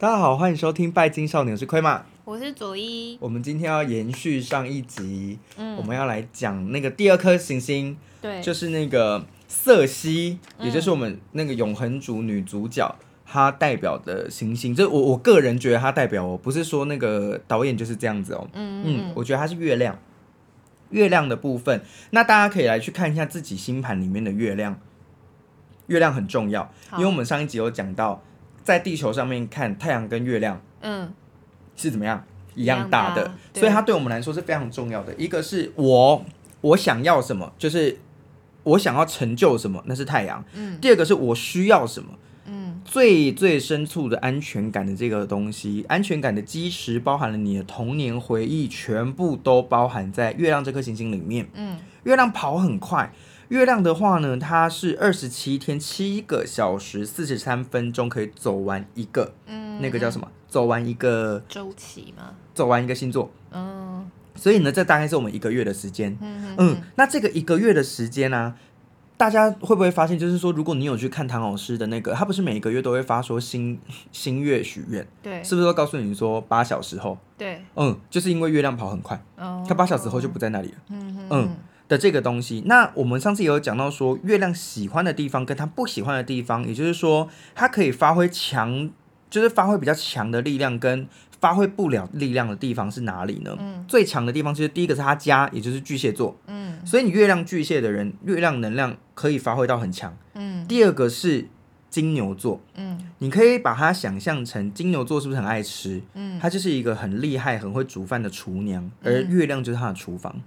[0.00, 3.18] 大家好，欢迎收听《拜金少年》，我是亏马，我是佐伊。
[3.20, 14.74] 我们今天要延续上一集，嗯，我们要来讲那个第二颗行星，对，就是那个瑟西，也就是我们那个永恒族女主角，她代表的行星。
[14.74, 19.98] 这我我个人觉得她代表，我不是说那个导演就是这样子哦，嗯嗯，我觉得她是月亮，
[20.88, 21.82] 月亮的部分。
[22.12, 24.80] 那大家可以来去看一下自己星盘里面的月亮，
[25.88, 28.22] 月亮很重要，因为我们上一集有讲到。
[28.62, 31.12] 在地球上面看太阳跟月亮，嗯，
[31.76, 32.24] 是怎么样
[32.54, 35.14] 一样大的，所以它对我们来说是非常重要的。
[35.16, 36.24] 一个是我
[36.60, 37.98] 我想要什么，就是
[38.62, 40.44] 我想要成就什么，那是太阳。
[40.52, 42.10] 嗯，第二个是我需要什么，
[42.46, 51.48] 嗯，最最深处的安全感的这个东西，安全感的基石包含了你的童年回忆，全部都包含在月亮这颗行星里面。
[51.54, 53.12] 嗯，月亮跑很快。
[53.50, 60.28] 月亮的话呢，它是二十七天七个小时四十三分钟可以走完一个，嗯，那个叫什么？
[60.48, 62.34] 走完一个周期吗？
[62.54, 68.54] 走完一个星座，嗯，所以呢，这大概是我们一个月的时间，嗯那这个一个月的时间呢，啊，
[69.16, 73.80] 大家会不会发现，就是说，如果你有去看唐老师的那个，他不是每一个月都会发说新
[74.12, 77.18] 新月许愿，对，是不是都告诉你说八小时后？
[77.36, 81.28] 对，嗯，就是因为月亮跑很快，哦，它八小时后就不在那里了，嗯嗯。
[81.30, 81.56] 嗯
[81.90, 88.88] 的这个东西，那我们上次也有讲到说，月亮喜欢的地方跟他不喜欢的地方，也就是说，它可以发挥强，
[89.28, 91.08] 就是发挥比较强的力量，跟
[91.40, 93.56] 发挥不了力量的地方是哪里呢？
[93.58, 100.64] 嗯，最强的地方其实第一个是他家，也就是巨蟹座，嗯，所以你月亮巨蟹的人，月亮能量可以发挥到很强，嗯。
[100.68, 101.48] 第二个是
[101.88, 106.00] 金牛座，嗯，你可以把它想象成金牛座是不是很爱吃？
[106.14, 110.40] 嗯，它就是一个很厉害、很会煮饭的厨娘，而月亮就是他的厨房。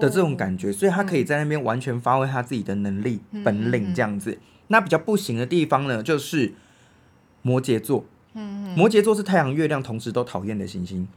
[0.00, 4.30] 的这种感觉，所以他可以在那边完全发挥他自己的能力、嗯、本领这样子。
[4.30, 4.38] 嗯、
[4.68, 6.54] 那比较不行的地方呢，就是
[7.42, 8.04] 摩羯座。
[8.34, 11.08] 嗯，摩羯座是太阳、月亮同时都讨厌的行星，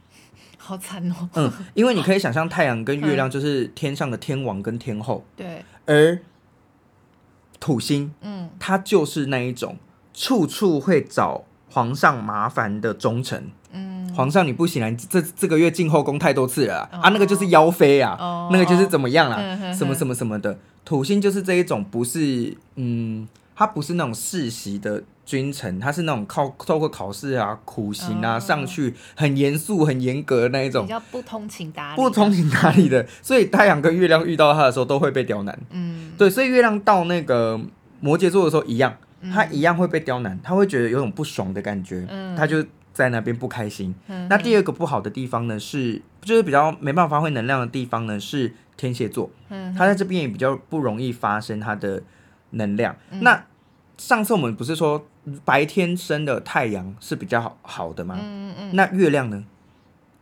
[0.56, 1.28] 好惨哦。
[1.34, 5.24] 嗯，因为你可以想象太阳跟月亮就是天上的天王跟天后。
[5.36, 6.18] 对、嗯。
[6.18, 6.18] 而
[7.60, 9.76] 土星，嗯，它就是那一种
[10.12, 13.50] 处处会找皇上麻烦的忠臣。
[14.14, 17.08] 皇上你不行了，你这这个月进后宫太多次了啊！
[17.10, 19.36] 那个就是妖妃啊，哦、那个就是怎么样了？
[19.36, 20.58] 哦、什么什么什么的。
[20.84, 33.06] 土星就是这一种，不是嗯，他不是那种世袭的君臣，他是那种靠透过考试啊、苦行啊、哦、上去很严肃、很严格的那一种，比较不通情达理，不通情达理的。
[33.22, 35.58] 所以太阳跟月亮遇到他的时候，都会被刁难。
[35.70, 37.60] 嗯，对，所以月亮到那个
[38.00, 38.94] 摩羯座的时候一样，
[39.32, 42.64] 他一样会被刁难，他会觉得有种不爽的感觉，嗯，他就。
[43.02, 43.94] 在那边不开心。
[44.06, 49.30] 嗯、那第二个不好的地方呢，是就是比较没办法发挥能量的地方呢，是天蝎座。
[49.48, 52.02] 嗯，他在这边也比较不容易发生他的
[52.50, 52.96] 能量。
[53.10, 53.44] 嗯、那
[53.98, 55.06] 上次我们不是说
[55.44, 58.18] 白天生的太阳是比较好好的吗？
[58.20, 59.44] 嗯嗯，那月亮呢？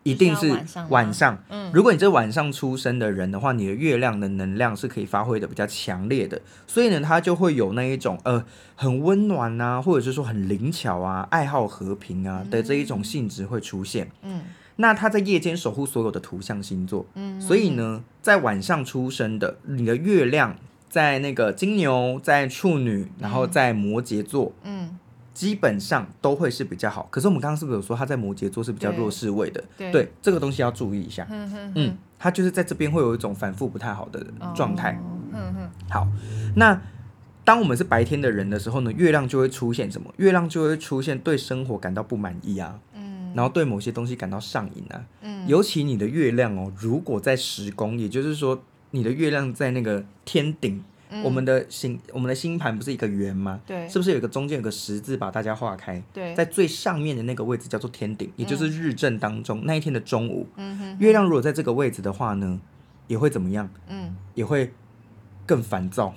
[0.03, 0.50] 一定是
[0.88, 1.43] 晚上。
[1.50, 8.44] 嗯，如果你这晚上出生的人的话，你的月亮的能量是可以发挥的比较强烈的，所以呢，它就会有那一种呃
[8.75, 14.11] 很温暖啊，或者是说很灵巧啊，爱好和平啊的这一种性质会出现。
[14.22, 14.43] 嗯，
[14.77, 17.05] 那它在夜间守护所有的图像星座。
[17.15, 20.56] 嗯，所以呢，在晚上出生的你的月亮
[20.88, 24.53] 在那个金牛，在处女，然后在摩羯座。
[24.65, 24.97] 嗯。
[25.32, 29.62] 基本上都会是比较好，可是我们刚刚是不是有说他在摩羯座是比较弱势位的？
[29.76, 31.26] 对，对，这个东西要注意一下。
[31.30, 34.24] 嗯哼哼嗯，他就是在这边会有一种反复不太好的
[34.54, 35.00] 状态。
[35.32, 36.06] 嗯嗯，好，
[36.56, 36.80] 那
[37.44, 40.12] 当我们是白天的人的时候呢，月亮就会出现什么？
[40.16, 50.84] 月亮就会出现对生活感到不满意啊，嗯，然后对某些东西感到上瘾啊，嗯，尤其你的月亮哦，如果在十宫，也就是说你的月亮在那个天顶。
[51.25, 53.60] 我们的星，我们的星盘不是一个圆吗？
[53.66, 56.00] 对，是不是有一个中间有个十字把大家划开？
[56.12, 60.47] 对，在最上面的那个位置叫做天顶，也就是日正当中那一天的中午。
[60.56, 62.61] 嗯哼，月亮如果在这个位置的话呢，
[63.08, 63.69] 也会怎么样？
[63.88, 64.73] 嗯，也会
[65.44, 66.14] 更烦躁。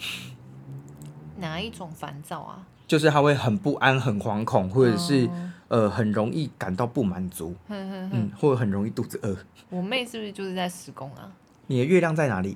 [1.37, 2.67] 哪一种烦躁啊？
[2.85, 5.27] 就是他会很不安、很惶恐，或者是
[5.69, 7.55] 呃很容易感到不满足。
[7.69, 9.35] 嗯，或者很容易肚子饿。
[9.69, 11.31] 我妹是不是就是在施工啊？
[11.65, 12.55] 你的月亮在哪里？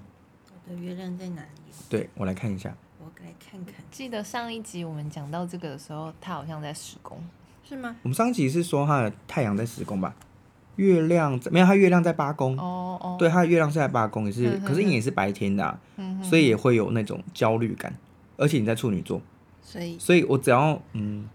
[0.68, 1.48] 我的月亮在哪里？
[1.90, 3.76] 对，我来看一下，我来看看。
[3.92, 7.18] 记得上一集我们讲到这个的时候，他好像在施工，
[7.68, 7.96] 是吗？
[8.04, 10.14] 我们上一集是说他的太阳在十宫吧？
[10.76, 12.56] 月亮没有，他月亮在八宫。
[12.58, 13.16] 哦哦。
[13.18, 15.80] 对，他的月亮是在八宫，也是，可是你也是白天的啊，
[16.22, 17.96] 所以也会有那种焦虑感。
[18.38, 19.20] 而且你在处女座，
[19.64, 21.28] 所以，所以我只要嗯，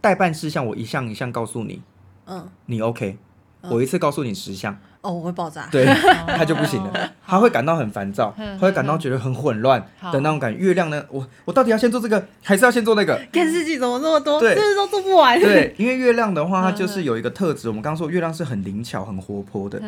[0.00, 1.80] 待办事项，我一项一项告诉你，
[2.26, 3.16] 嗯，你 OK，
[3.62, 5.66] 我一次告诉你十项，哦，我会爆炸。
[5.70, 5.86] 对，
[6.36, 9.80] 他就不行了，他会感到很烦躁，他会感到觉得很混乱
[10.12, 10.58] 的那种感觉。
[10.58, 13.18] 月亮呢，我我到底要先做这个，还是要先做那个？
[13.32, 15.40] 看事情怎么那么多，对，是不是都做不完？
[15.40, 19.80] 对，因为月亮的话，它就是有一个特质，我们刚刚说月亮是很灵巧、很活泼的，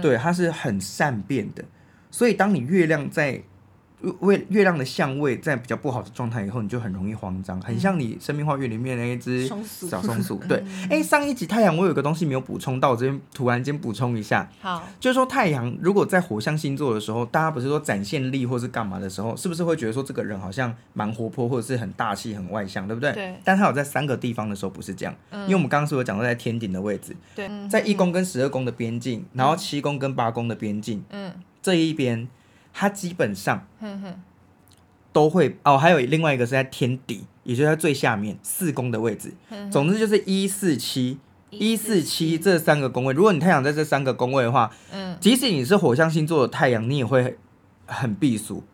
[0.00, 1.62] 对，它是很善变的。
[2.10, 3.42] 所以当你月亮在
[4.22, 10.36] 月月亮的相位在比较不好的状态以后，你就很容易慌张，很像你生命花园里面那一只小松鼠。
[10.48, 10.58] 对，
[10.90, 14.48] 哎、欸，上一集太阳我有一个东西没有补充到，我这边突然间补充一下。
[14.60, 23.12] 好，就是说太阳如果在火象星座的时候，大家不是说展现力或是干嘛的时候，是不是会觉得说这个人好像蛮活泼，或者是很大气、很外向，对不对？
[23.12, 23.34] 对。
[23.44, 32.26] 但他有在三个地方的时候不是这样，嗯、因为我们刚刚是有讲到在天顶的位置，对，在一宫跟十二宫的边境，然后七宫跟八宫的边境，嗯，这一边
[32.74, 33.66] 它基本上。
[35.14, 39.32] 都会哦，还有另外一个是在天底，也就是在最下面四宫的位置。
[39.70, 43.14] 总之就是一四七一四七这三个宫位。
[43.14, 47.38] 如果你太阳在这三个宫位的话，嗯，即使你是火象星座的太阳，你也会
[47.86, 48.64] 很避暑。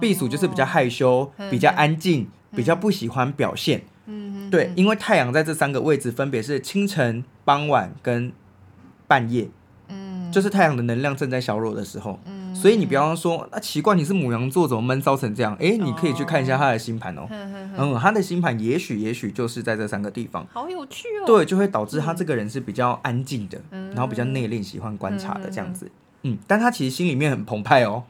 [0.00, 3.82] 避暑就是比较害羞，比较安静，比较不喜欢表现。
[4.06, 8.32] 嗯，对，因为太阳在这三个位置分别是清晨、傍晚跟
[9.08, 9.48] 半夜。
[9.88, 12.20] 嗯，就是太阳的能量正在削弱的时候。
[12.24, 12.37] 嗯。
[12.60, 15.54] 所以你比方说，那、啊、奇怪，你是母羊座，怎么闷骚成这样？
[15.60, 17.24] 哎、欸，你可以去看一下他的星盘哦。
[17.30, 20.44] 嗯，他的星盘也许也许就是在这三个地方。
[20.52, 21.24] 好有趣哦。
[21.24, 25.88] 对，就会导致他这个人是比较安静的，嗯、然后比较内敛，喜欢观察的这样子。
[26.22, 28.02] 嗯，但他其实心里面很澎湃哦。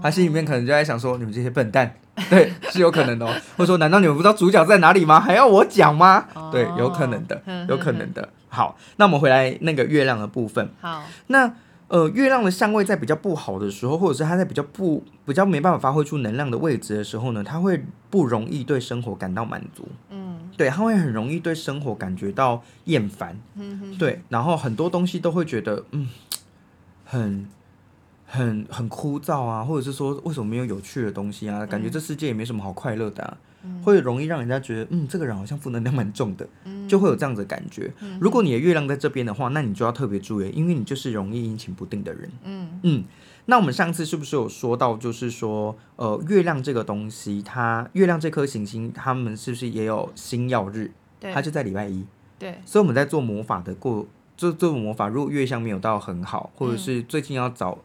[0.00, 1.92] 他心里面可能就在想说，你们这些笨蛋，
[2.30, 3.34] 对，是有可能的哦。
[3.56, 5.18] 或者说，难道你们不知道主角在哪里吗？
[5.18, 6.26] 还要我讲吗？
[6.52, 8.28] 对，有可能的，有可能的。
[8.48, 10.68] 好，那我们回来那个月亮的部分。
[10.80, 11.52] 好，那。
[11.90, 19.88] 呃，月亮的相位在比较不好的时候，或者是它在比较不比较没办法发挥出能量的位置的时候呢，它会不容易对生活感到满足。
[20.08, 23.36] 嗯，对，它会很容易对生活感觉到厌烦。
[23.56, 26.08] 嗯哼，对，然后很多东西都会觉得嗯，
[27.04, 27.48] 很
[28.24, 31.66] 很很枯燥啊，或者是说为什么没有有趣的东西啊？
[31.66, 33.36] 感觉这世界也没什么好快乐的啊。
[33.82, 36.48] 会容易让人家觉得，嗯，这个人好像负能量蛮重的，
[36.88, 37.92] 就会有这样子的感觉。
[38.20, 42.30] 如果你的月亮在这边的话，那你就要特别注意，因为你就是容易阴晴不定的人。
[42.44, 43.04] 嗯嗯。
[43.46, 50.90] 那我们上次是不是有说到，就是说，呃，月亮这个东西，它月亮这颗行星，他们是不是也有星耀日？
[51.18, 52.06] 对，它就在礼拜一。
[52.38, 52.58] 对。
[52.64, 54.06] 所以我们在做魔法的过，
[54.36, 57.78] 做做魔法，如果月相没有到很好，或者是最近要找。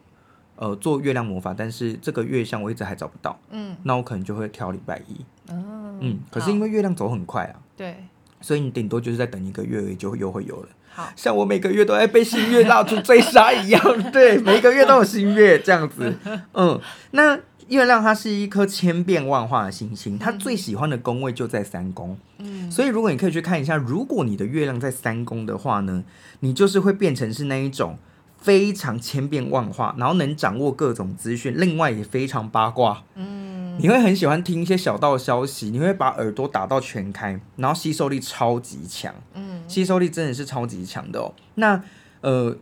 [0.58, 3.38] 呃，做月亮魔法，但是这个月相我一直还找不到。
[3.50, 5.14] 嗯，那我可能就会挑礼拜一。
[5.48, 7.96] 哦，嗯，可是因为月亮走很快啊，对，
[8.40, 10.68] 所以你顶多就是再等一个月而已，就又会有了。
[10.92, 16.14] 好，像我每个月都在被新月蜡烛追杀一样， 对，每个月都有新月这样子。
[16.54, 17.38] 嗯，那
[17.68, 22.16] 月亮它是一颗千变万化的星星，它最喜欢的宫位就在三宫。
[22.38, 26.04] 嗯，所以如果你可以去看一下，如果你的月亮在三宫的话呢，
[26.40, 27.98] 你就是会变成是那一种。
[28.46, 33.02] 非常千变万化，然后能掌握各种资讯，另外也非常八卦。
[33.16, 39.12] 嗯，你会很喜欢听一些小道消息，你会把耳朵打到全开，然后吸收力超级强。
[39.34, 41.34] 嗯，吸收力真的是超级强的哦。
[41.56, 41.82] 那
[42.20, 42.56] 呃，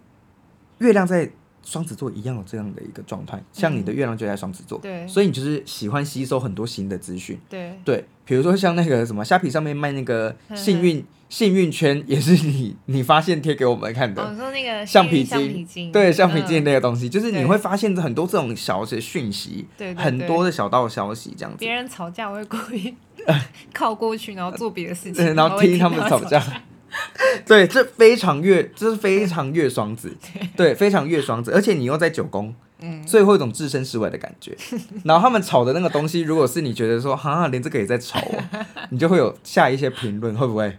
[0.78, 1.30] 月亮在。
[1.64, 7.78] 双子座一样有这样的一个状态，像你的月亮就在双子座，对，所以你就是喜欢吸收很多新的资讯，对。
[7.84, 21.58] 对，比如说像那个什么虾皮上面卖那个幸运幸运圈，也是你 你发现贴给我们看的，我说那个橡皮筋，对，橡皮筋那个东西，就是你会发现很多这种小的讯息，对，很多的小道消息这样子。
[21.58, 22.94] 别人吵架我会故意
[23.72, 26.42] 靠过去，然后做别的事情，然后听他们吵架。
[27.46, 30.16] 对，这非常月，这是非常月双子，
[30.56, 34.56] 对，非常月双子，而且你又在九宫，嗯，所以会有一种置身事外的感觉。
[35.04, 40.78] 然后他们吵的那个东西，如果是你觉得说，哈，连这个也在吵哦，你就会有下一些评论，会不会？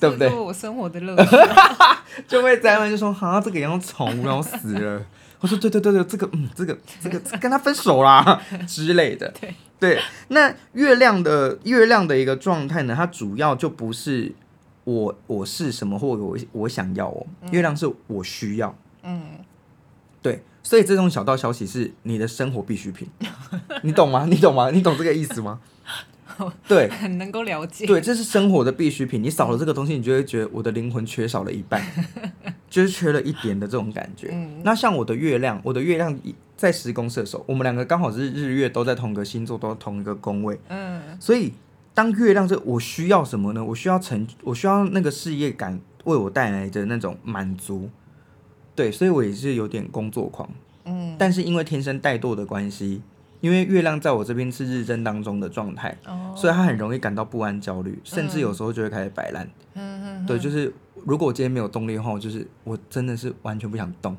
[0.00, 0.28] 对不对？
[0.28, 1.36] 我生活的乐趣，
[2.26, 5.00] 就会在那就说，哈，这个要吵，然后死了。
[5.38, 9.32] 我说，对对对对，这个，嗯，这个这个跟他分手啦 之类的。
[9.40, 14.32] 对对，那月亮的月亮的一个状态呢，它主要就不是。
[14.84, 17.26] 我我是什么，或我我想要哦。
[17.50, 19.22] 月亮是我需要，嗯，
[20.20, 23.08] 对，所以这种小道消息是你的生活必需品，
[23.82, 24.26] 你懂吗？
[24.28, 24.70] 你懂吗？
[24.70, 25.60] 你懂这个意思吗？
[26.66, 27.86] 对，很能够了解。
[27.86, 31.80] 对，这是生活的必需品，你少了这个东西，你就会觉得我的灵魂缺少了一半，
[32.70, 34.30] 就是缺了一点的这种感觉。
[34.32, 36.18] 嗯，那像我的月亮，我的月亮
[36.56, 41.52] 在十宫射手，我们两个刚好是日月都在同个星座，都同一个宫位，嗯，所以。
[41.94, 43.62] 当月亮这，我需要什么呢？
[43.62, 47.90] 我需要成，我需要那个事业感为我带来的那种满足，
[48.74, 50.48] 对，所以我也是有点工作狂，
[50.84, 53.02] 嗯，但是因为天生怠惰的关系，
[53.40, 60.72] 因为月亮在我这边是日正当中的状态，哦，所以他很容易感到不安、焦虑，甚至有时候就会开始摆烂，嗯，对，就是
[61.04, 64.16] 如果我今天没有动力的话，就是我真的是完全不想动，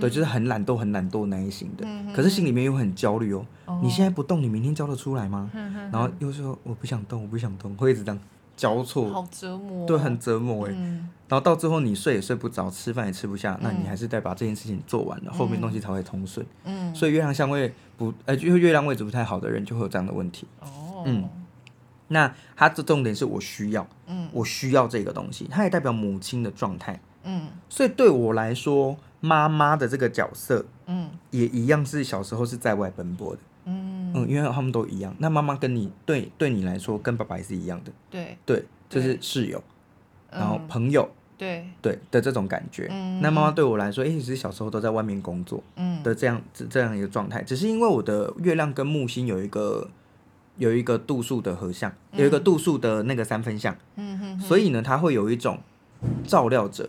[0.00, 1.84] 对，就是很懒惰、很懒惰那一型的。
[1.86, 3.80] 嗯、可是心里面又很焦虑哦，哦。
[3.82, 5.50] 你现在不动，你明天交得出来吗？
[5.54, 8.20] 嗯、然后又说我不想动，我不想动，会一直这样
[8.56, 9.86] 交错，好折磨。
[9.86, 11.08] 对，很折磨哎、嗯。
[11.28, 16.44] 然后到最后你睡也睡不着，吃饭也吃不下，嗯、那你还是得把这件事情做完了，嗯、后面东西才会通顺。
[16.64, 16.94] 嗯。
[16.94, 20.46] 所以月亮相位不，呃，就是月亮位置不太好的人就会有这样的问题。
[20.60, 21.02] 哦。
[21.06, 21.28] 嗯。
[22.06, 34.12] 那它的重点是我需要，嗯，我需要这个东西，它也代表母亲的状态，嗯，所以对我来说，妈妈的这个角色，嗯，也一样是小时候是在外奔波的，嗯。
[34.14, 35.14] 嗯，因为他们都一样。
[35.18, 38.38] 那妈妈跟你对对你来说，跟爸爸也是一样的，对。
[38.46, 39.62] 对，就是室友，
[40.30, 41.66] 嗯、然后朋友，对。
[41.82, 42.88] 对的这种感觉。
[42.90, 46.02] 嗯、那妈妈对我来说，哎、欸，其实小时候都在外面工作，嗯。
[46.02, 49.88] 的这样这这样一个状态，只是因为我的月亮跟木星有一个。
[50.56, 55.58] 有一个度数的合相，有一个度数的那个三分相，嗯哼哼，所以呢，它会有一种
[56.24, 56.88] 照料者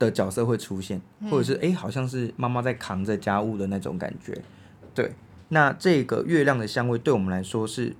[0.00, 4.36] 的角色会出现，或者是哎、欸，好像是妈妈在扛着家务的那种感觉。
[4.92, 5.12] 对，
[5.50, 7.94] 那这个月亮的香味对我们来说是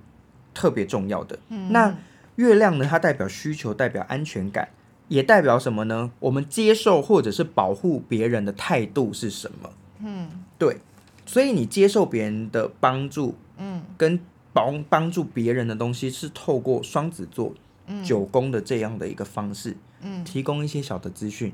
[0.53, 1.39] 特别重要的。
[1.47, 1.95] 嗯那
[2.35, 4.69] 月亮呢，它代表需求，代表安全感，
[5.09, 6.11] 也代表什么呢？
[6.19, 9.69] 我们接受或者是保护别人的态度是什么？
[9.99, 10.27] 嗯，
[10.57, 10.77] 对，
[11.25, 14.19] 所以你接受别人的帮助，嗯，跟
[14.53, 17.53] 帮帮助别人的东西是透过双子座、
[17.85, 21.53] 嗯、九宫的这样的一个方式，嗯，提供一些小的资讯，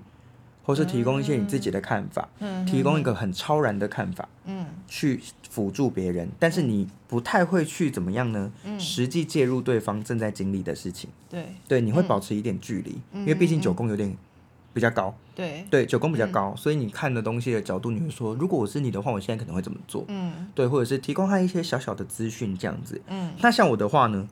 [0.68, 8.52] 或是提供一些你自己的看法，嗯，提供一个很超然的看法，嗯，去辅助别人，但是你不太会去怎么样呢？
[8.66, 14.14] 嗯，实际介入对方正在经历的事情，对，对，你会保持一点距离，嗯，因为毕竟九宫有点
[14.74, 20.04] 比较高，对，对，九宫比较高，所以你看的东西的角度，你会说，如果我是你的话，我现在可能会怎么做？
[20.10, 23.02] 嗯，对，或者是提供他一些小小的资讯这样子。
[23.08, 24.28] 嗯，那像我的话呢，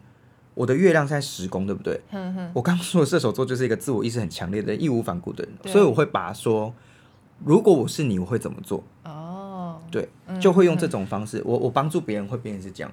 [0.55, 2.01] 我的月亮在十宫，对不对？
[2.11, 6.73] 嗯哼，我刚刚说的射手座就是一个自我意识很强烈的人，义无反顾的人，所以我会把说，
[7.43, 8.83] 如果我是你，我会怎么做？
[9.03, 10.09] 哦，对，
[10.39, 12.91] 就会用这种方式，我我帮助别人会变成是这样。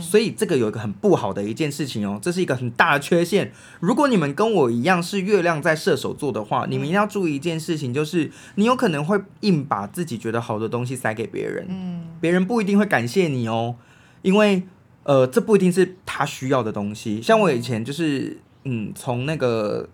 [0.00, 3.52] 所以这个有一个很不好的一件事情哦，这是一个很大的缺陷。
[3.80, 13.76] 如果你们跟我一样是月亮在射手座的话，你们一定要注意一件事情，就是你有可能会硬把自己觉得好的东西塞给别人，嗯，别人不一定会感谢你哦，
[14.22, 14.62] 因为
[15.06, 17.22] 呃，这不一定是他需要的东西。
[17.22, 19.88] 像我以前就是，嗯，从那个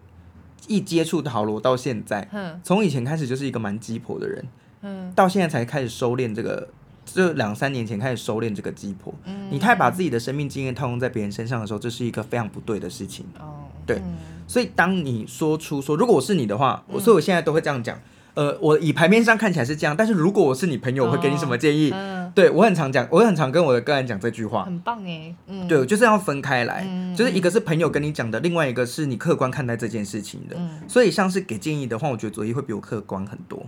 [0.69, 2.27] 一接触塔罗到现在，
[2.65, 4.43] 从以前开始就是一个蛮鸡婆的人。
[4.81, 6.67] 嗯，到现在才开始收敛这个，
[7.05, 9.13] 就两三年前开始收敛这个鸡婆。
[9.25, 13.27] 嗯，你太把自己的生命经验套用在别人身上的时候，这是一个非常不对的事情。
[13.39, 14.17] 哦，对，嗯、
[14.49, 18.01] 所以当你说出说，如果我是你的话，我、嗯、所以我现在都会这样讲。
[18.35, 21.93] 呃，我以牌面上看起来是这样，但是如果我是你朋友，我会给你什么建议？
[22.35, 24.65] 对我很常讲，我很常跟我的个人讲这句话。
[24.65, 30.57] 很棒哎，嗯，对，就是要分开来，嗯、就是一个是朋友跟你讲的，另外一个是你客观看待这件事情的。
[30.59, 33.63] 嗯，所以像是给建议的话，我觉得佐伊会比我客观很多。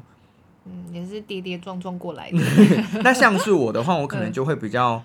[0.64, 2.38] 嗯，也是跌跌撞撞过来的。
[3.04, 5.02] 那像是我的话，我可能就会比较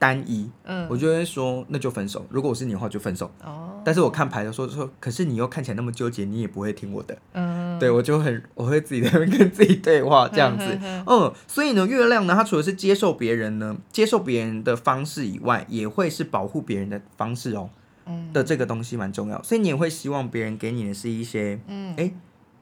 [0.00, 0.50] 单一。
[0.64, 2.26] 嗯，我就会说，那就分手。
[2.28, 3.30] 如果我是你的话，就分手。
[3.44, 3.80] 哦。
[3.84, 7.16] 但是我看牌的时候说，可是你又看起来那么纠结，你也不会听我的。
[7.34, 7.53] 嗯。
[7.78, 10.64] 对，我就很，我会自己在那边跟自己对话这样子。
[10.82, 11.34] 嗯，嗯。
[11.46, 17.70] 所以呢，月亮呢，它除了是接受别人呢，接受别人的方式以外，也会是保护别人的方式哦。
[18.06, 18.32] 嗯。
[18.32, 22.12] 的这个东西蛮重要，所以你也会希望别人给你的是一些，嗯，哎，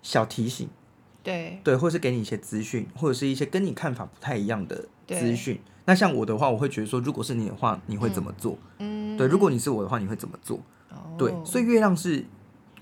[0.03, 0.69] 小提醒。
[1.25, 5.61] 对对，或是给你一些资讯，或者是一些跟你看法不太一样的资讯。
[5.85, 8.59] 那像我的话，我会觉得说，如果是你的话，你会怎么做？
[8.79, 10.59] 嗯，对，如果你是我的话，你会怎么做？
[10.91, 12.25] 哦，对，所以月亮是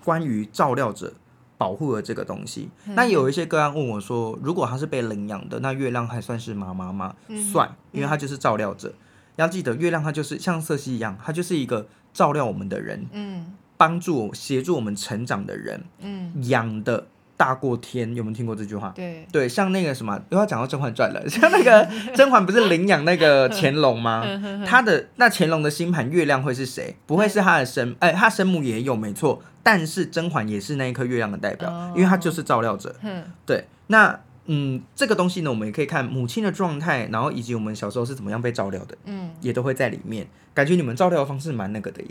[0.02, 1.12] 关于照料者、
[1.60, 2.70] 保护了这个东西。
[2.86, 2.94] 嗯。
[2.94, 7.14] 那有一些个案问我说，如果他是被领养的，那月亮还算是妈妈吗？
[7.28, 8.88] 嗯，算，因为他就是照料者。
[8.88, 9.04] 嗯。
[9.36, 17.06] 要记得，月亮它就是像瑟西一样，它就是一个照料我们的人，嗯，帮助协助我们成长的人，嗯，养的。
[17.40, 18.92] 大过天，有没有听过这句话？
[18.94, 21.24] 对对，像那个什么，又要讲到《甄嬛传》了。
[21.26, 24.22] 像那个甄嬛不是领养那个乾隆吗？
[24.68, 26.94] 他的那乾隆的星盘月亮会是谁？
[27.06, 29.40] 不会是他的生，哎，他生母也有没错，
[29.70, 32.92] 但是甄嬛也是那一颗月亮的代表，因为她就是照料者。
[33.02, 40.26] 嗯对，那嗯，这个东西呢，我们也可以看母亲的状态，然后以及我们小时候是怎么样被照料的，嗯，也都会在里面。
[40.52, 42.08] 感觉你们照料的方式蛮那个的耶，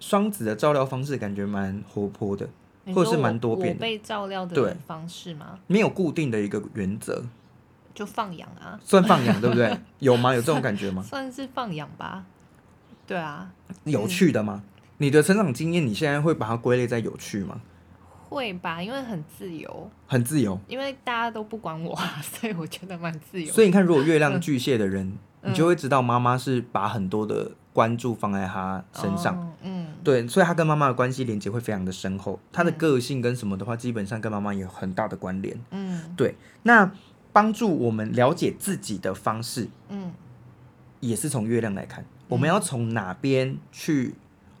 [0.00, 2.46] 双子的照料方式感觉蛮活泼的。
[2.94, 5.58] 或者是蛮多变的被照料的方式吗？
[5.66, 7.20] 没有固定的一个原则，
[7.92, 9.76] 就放养啊，算放养对不对？
[9.98, 10.32] 有吗？
[10.32, 11.02] 有这种感觉吗？
[11.02, 12.24] 算是放养吧。
[13.04, 13.50] 对啊，
[13.82, 14.62] 有趣的吗？
[14.98, 17.60] 你的成长经验，你现在会把它归类在有趣吗？
[18.28, 23.52] 会吧，因为很自由，很自由，因为大家都不管我， 所以我觉得蛮自由。
[23.52, 27.52] 所以你看，如果月亮巨蟹的人， 你就会知道妈妈是把很多的。
[27.76, 32.40] 关注放在他身上，哦、嗯，对，所以他跟妈妈的关系连接会非常的深厚。
[32.50, 36.90] 他的个性跟什么的话，基本上跟妈妈有很大的关联，嗯，对，那
[37.34, 40.10] 帮助我们了解自己的方式，嗯，
[41.00, 44.14] 也是从月亮来看，我们要从哪边去，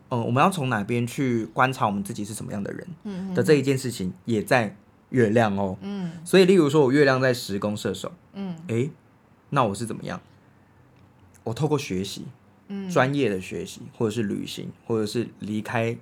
[0.08, 4.76] 嗯、呃，我们要从哪边去观察我们自己是什么样的人，嗯的这一件事情也在
[5.10, 8.90] 月亮哦，嗯，所以例如说我月亮在十宫射手，嗯，诶，
[9.50, 10.20] 那我是怎么样？
[11.44, 12.24] 我透过学习，
[12.68, 15.96] 嗯，专业的学习，或者是旅行，或者是离开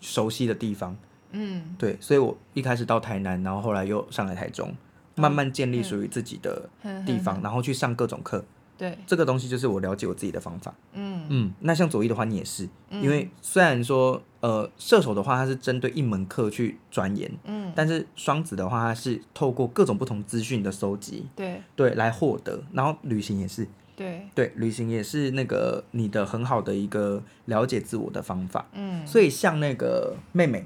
[0.00, 0.96] 熟悉的地方，
[1.32, 4.74] 嗯，对，所以我一开始到台南，然后后来又上来台中，
[5.16, 6.68] 慢慢建立属于自己的
[7.04, 8.44] 地方，然后去上各种课。
[8.78, 10.72] 对，这个东西就是我了解我自己的方法。
[10.92, 22.62] 嗯嗯，那像左翼的话，你也是，因为虽然说呃射手的话，它是针对一门课去钻研，嗯，但是双子的话，它是透过各种不同资讯的收集，对对，来获得。
[22.72, 23.66] 然后旅行也是，
[23.96, 28.68] 对对，旅行也是那个你的很好的一个了解自我的方法。
[28.74, 30.64] 嗯，所以像那个妹妹，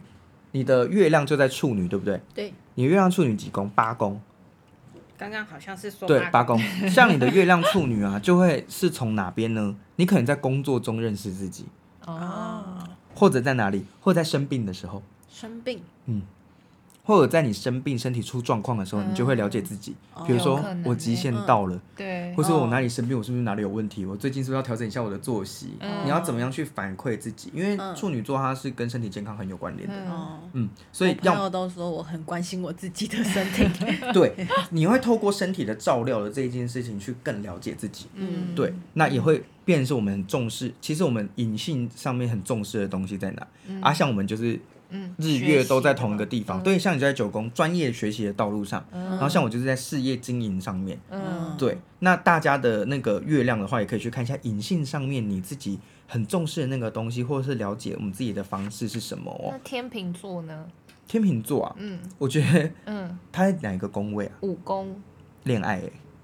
[0.50, 2.21] 你的月亮就在处女，对不对？
[2.35, 3.71] 对，你月亮处女几宫？
[3.71, 4.21] 八宫。
[5.23, 6.59] 刚刚好像是说对八宫，
[6.91, 9.76] 像你的月亮处女啊，就会是从哪边呢？
[9.97, 11.67] 你可能在工作中认识自己。
[12.07, 12.64] 哦，
[13.14, 15.00] 或者在哪里，或者在生病的时候。
[15.29, 16.23] 生病，嗯。
[17.04, 19.94] 或者在你生病、身体出状况的时候，你就会了解自己。
[20.25, 24.06] 比如说，我极限到了，对，或者我哪里生病，我是不是哪里有问题？
[24.06, 25.71] 我最近是不是要调整一下我的作息？
[26.04, 27.50] 你要怎么样去反馈自己？
[27.52, 29.94] 因为处女座它是跟身体健康很有关联的。
[30.52, 33.66] 嗯，所以朋友都说我很关心我自己的身体。
[34.14, 34.32] 对，
[34.71, 38.06] 你会透过身体的照料的这一件事情去更了解自己。
[38.14, 40.73] 嗯，对，那也会变成是我们很重视。
[40.80, 43.47] 其实我们隐性上面很重视的东西在哪？
[43.80, 44.61] 啊，像我们就是。
[45.16, 50.99] 日月都在同一个地方，对，像你就在九宫专业学习的道路上，然后像我就是在事业经营上面，
[51.56, 51.78] 对。
[52.00, 59.49] 那大家的那个月亮的话，也可以去看一下隐性上面你自己很重视的那个东西，或者是了解我们自己的方式是什么哦。
[59.52, 60.66] 那天秤座呢？
[61.06, 64.32] 天秤座啊，嗯，我觉得，嗯，他在哪一个宫位啊？
[64.40, 65.00] 五宫。
[65.44, 65.82] 恋爱，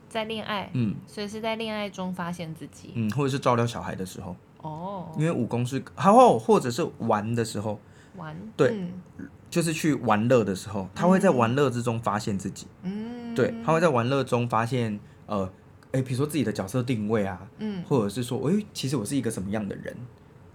[0.09, 7.79] 在恋爱，嗯，所以是在恋爱中发现自己，嗯，或者是照料小孩的时候，哦，因为武功是，然后或者是玩的时候。
[8.19, 12.67] 玩对，嗯、就是去玩乐的时候，他会在玩乐之中发现自己。
[12.83, 15.51] 嗯，对，他会在玩乐中发现，呃，
[15.93, 19.97] 诶，比如说自己的角色定位啊，嗯，或者是说，诶，其实我是一个什么样的人？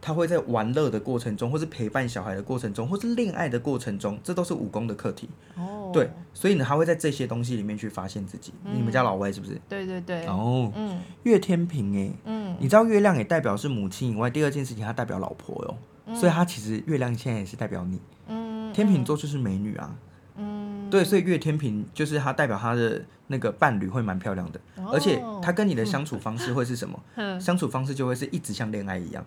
[0.06, 5.30] 他会在玩乐的过程中，或是陪伴小孩的过程中，或是恋爱的过程中，这都是武功的课题。
[5.56, 8.54] 哦，对，所以呢，他会在这些东西里面去发现自己。
[8.66, 9.58] 嗯、你们家老外是不是？
[9.70, 10.26] 对对对。
[10.26, 15.78] 哦，嗯，月天平哎，嗯，你知道月亮也代表是母亲以外，第二件事情它代表老婆哟。
[16.14, 19.96] 所以它其实月亮现在也是代表你，嗯，天秤座就是美女啊，
[20.36, 24.60] 嗯，对，所以月天平就是它代表它的那个伴侣会蛮漂亮的，
[24.92, 27.00] 而且他跟你的相处方式会是什么？
[27.40, 29.26] 相处方式就会是一直像恋爱一样，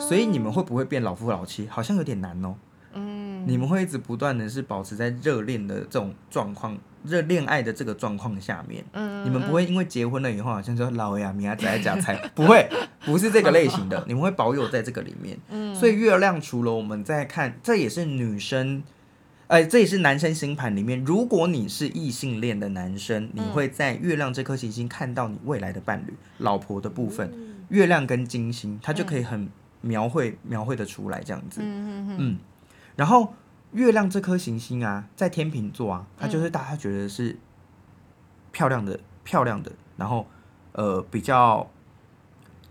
[0.00, 1.68] 所以你们会不会变老夫老妻？
[1.68, 2.56] 好像有点难哦，嗯，
[3.46, 6.76] 你们会一直不断的是保持在热恋的这种状况。
[7.04, 12.66] 热恋爱的这个状况下面，嗯、你们不会因为结婚了以后，好像说老呀，米亚仔假菜，不会，
[13.04, 15.38] 不是这个类型的， 你们会保有在这个里面。
[15.50, 18.82] 嗯、所以月亮除了我们在看，这也是女生，
[19.48, 21.04] 哎、呃，这也是男生星盘里面。
[21.04, 27.30] 如果你是异性恋的男生，你会在月亮这颗行星看到你未来的伴侣、老婆的部分。
[27.34, 29.46] 嗯、月亮跟金星，它就可以很
[29.82, 31.60] 描绘、描绘的出来这样子。
[31.62, 32.38] 嗯，嗯，
[32.96, 33.34] 然后。
[33.72, 37.36] 月亮这颗行星啊，在天秤座啊，它就是大家觉得是
[38.52, 40.24] 漂亮的、漂亮的，然后
[40.70, 41.68] 呃比较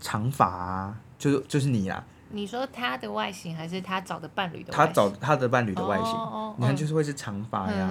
[0.00, 2.02] 长发啊，就是就是你啊。
[2.30, 4.72] 你说他的外形还是他找的伴侣的？
[4.72, 7.90] 他找他的伴侣的外形，你看就是会是长发呀，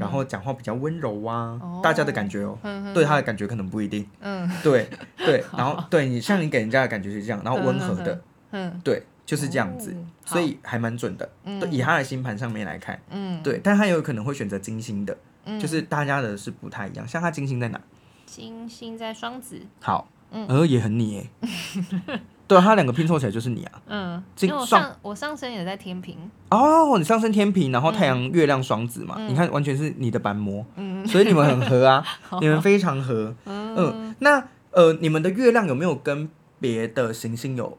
[0.00, 2.56] 然后讲话比较温柔啊，大家的感觉哦，
[2.94, 4.08] 对他的感觉可能不一定。
[4.20, 9.02] 嗯，对对， 然后对你像你给人家的感觉是这样，然后温和的，嗯，对。
[9.26, 11.28] 就是这样子，哦、所以还蛮准的。
[11.44, 17.06] 嗯、对，以他的星盘上面来看，嗯，对，但他有可能会选择金星的，嗯、就是大家的是不太一样。
[17.06, 17.80] 像他金星在哪？
[18.26, 19.60] 金星在双子。
[19.80, 22.20] 好，嗯，呃，也很你哎。
[22.46, 23.82] 对，他两个拼凑起来就是你啊。
[23.86, 26.18] 嗯，金因为我上我上升也在天平。
[26.50, 30.64] 哦，你上升天平，然后太阳、月亮双子嘛，嗯、你看完全是你的板模。
[30.76, 32.04] 嗯，所以你们很合啊，
[32.42, 33.34] 你们非常合。
[33.46, 36.28] 嗯，嗯，那呃，你们的月亮有没有跟
[36.60, 37.78] 别的行星有？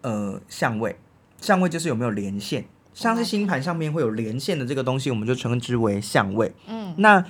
[0.00, 0.96] 呃，相位，
[1.40, 6.52] 相位就是有没有连线，像是星盘上面会有连线的这个东西，我们就称之为相位。
[6.68, 7.24] 嗯，那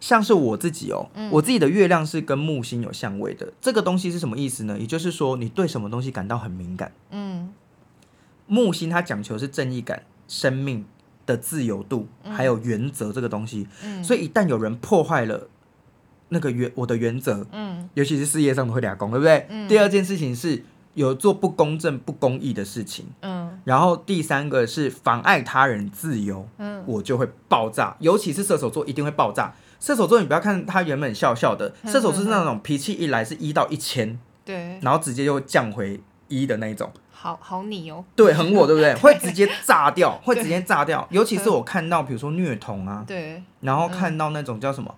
[0.00, 4.78] 像是我自己哦，嗯、我自己的月亮是跟木星有相位的，这个东西是什么意思呢？
[4.78, 6.92] 也就是说，你对什么东西感到很敏感。
[7.10, 7.52] 嗯，
[8.46, 10.84] 木星它讲求是正义感、生命
[11.26, 13.66] 的自由度，还有原则这个东西。
[13.82, 15.48] 嗯，所以一旦有人破坏了
[16.30, 19.46] 那个原我的原则，嗯，尤其是事业上的会俩攻，对不对？
[19.50, 20.64] 嗯，第二件事情是。
[20.94, 29.52] 有做不公正、不公义的事情，嗯，然后第三个是妨碍他人自由，嗯，我就会爆炸，尤其是射手座一定会爆炸。
[29.80, 36.90] 射手座你不要看他原本笑笑的，射手是那种脾气一来是一到一千，对，然后直接就会降回一的那一种。
[37.10, 38.94] 好好你哦，对，很我，对不对？
[39.00, 41.06] 会直接炸掉，会直接炸掉。
[41.10, 44.94] 尤其是我看到，比如说虐童啊，对，然后看到那种叫什么，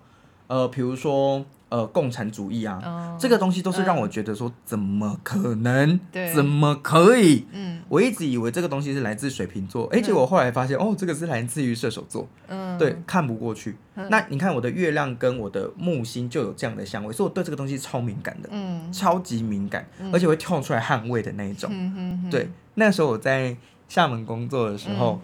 [0.47, 5.99] 呃，比如说呃共产主义啊，哦、这个东西都是让我觉得说，怎么可能？
[6.11, 7.45] 对，怎么可以？
[7.51, 12.27] 嗯，我一直以为这个东西是来自水瓶座，哎，结果后来发现，哦，这个是来自于射手座。
[12.47, 13.75] 嗯，对，看不过去。
[14.09, 21.71] 那你看我的月亮跟我的木星就有这样的相位，所以我对这个东西超敏感的，嗯，超级敏感，而且会跳出来捍卫的那一种。
[22.29, 23.57] 对，那时候我在
[23.89, 25.19] 厦门工作的时候，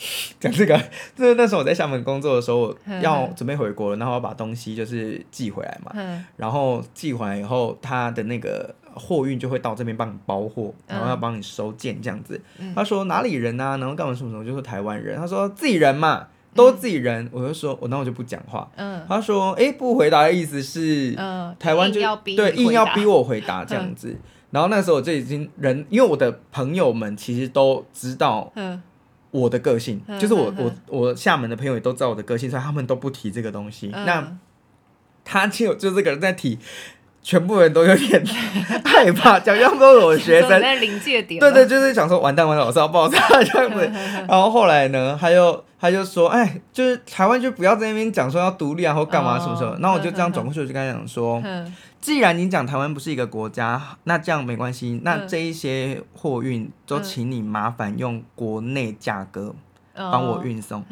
[0.40, 0.78] 讲这个，
[1.14, 5.92] 就是那时候我在厦门工作的时候，要准备回国了，然后要把东西就是寄回来嘛，
[6.36, 12.40] 然后寄回来以后，他的那个货运就会到这边帮你包货，然后要帮你收件这样子。
[12.74, 13.76] 他说哪里人啊？
[13.76, 14.44] 然后干嘛什么什么？
[14.44, 15.18] 就说台湾人。
[15.18, 16.28] 他说自己人嘛。
[16.52, 18.68] 都是自己人，我就说，我那我就不讲话。
[18.74, 22.00] 嗯，他说，哎，不回答的意思是，嗯，台湾就
[22.34, 24.16] 对，硬要逼我回答这样子。
[24.50, 28.52] 然后那时候我就已经人，因为我的朋友们其实都知道，
[29.30, 33.88] 我的个性，就是我我我厦门的朋友也都知道我的个性，所以他们都不提这个东西。
[33.88, 34.36] 那
[35.24, 36.58] 他就就这个人在提。
[37.22, 38.24] 全部人都有点
[38.84, 40.48] 害怕，讲这么多我的学生。
[40.60, 43.90] 在临界点，对对，就是想说完蛋完蛋，老师要爆炸这样子。
[44.28, 49.76] 然后后来呢，他又他就说，哎，就是台湾就不要在那边讲说要独立啊或干嘛什么什么。
[49.80, 51.42] 那我就这样转过去，我就跟他讲说，
[52.00, 59.54] 既然你讲台湾不是一个国家，那这样没关系，那这一些货运都请你麻烦用国内价格
[60.10, 60.82] 帮我运送。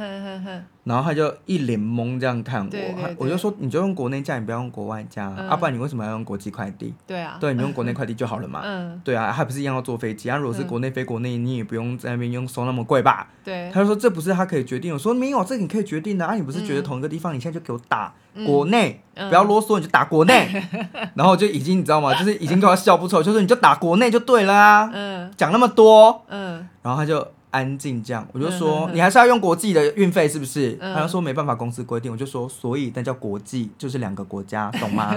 [0.84, 6.94] 然后他就一脸懵这样看我，对对对，我就说你就用国内价，你不要用国外价，嗯、啊，不然你为什么要用国际快递？
[7.06, 8.62] 对啊，对，你用国内快递就好了嘛。
[8.64, 10.38] 嗯， 对啊，还不是一样要坐飞机啊？
[10.38, 13.28] 如果是国内飞国内，你也不用在那边用收那么贵吧？
[13.44, 14.94] 对，他就说这不是他可以决定。
[14.94, 18.14] 我说没有，这你可以决定的啊，你不是觉得同一个地方，你现在就给我打
[18.46, 20.48] 国内，嗯、不要啰嗦，你就打国内。
[20.72, 22.14] 嗯、 然后就已经你知道吗？
[22.14, 24.88] 就是已经快要笑不出来，就是你就打国内就对了啊。
[24.94, 27.28] 嗯，讲那么多，嗯，然后他就。
[27.50, 30.72] 安静这样，我就说你还是要用国际的运费是不是？
[30.80, 32.10] 他就说没办法，公司规定。
[32.12, 35.14] 我就说所以那叫国际，就是两个国家，懂吗？